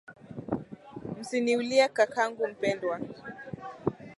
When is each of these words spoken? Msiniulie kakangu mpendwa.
Msiniulie 1.19 1.85
kakangu 1.95 2.43
mpendwa. 2.51 2.99